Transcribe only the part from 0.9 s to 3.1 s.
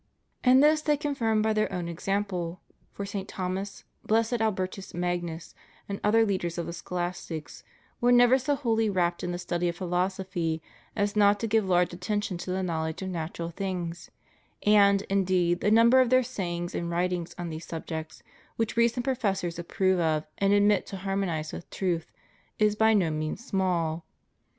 confirmed by their own example; for